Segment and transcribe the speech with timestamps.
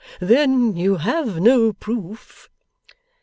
[0.19, 2.49] Then you have no proof.